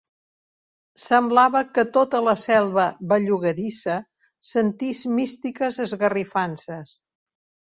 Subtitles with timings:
[1.01, 3.99] Semblava que tota la selva bellugadissa
[4.53, 6.99] sentís místiques esgarrifances